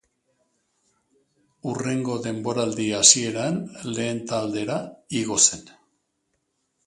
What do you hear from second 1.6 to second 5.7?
Hurrengo denboraldi hasieran lehen taldera igo zen.